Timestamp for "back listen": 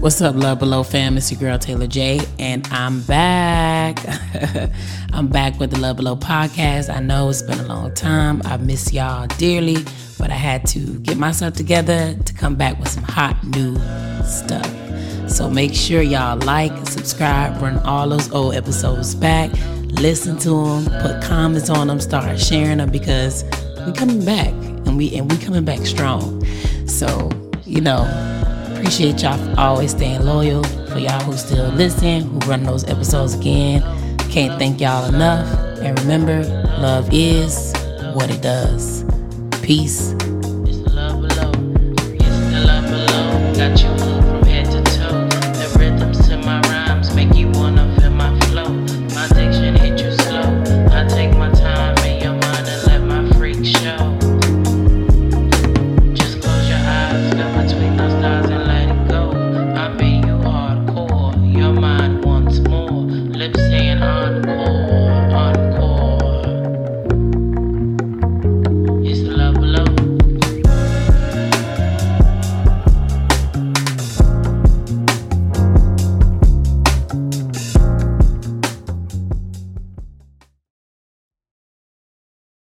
19.16-20.38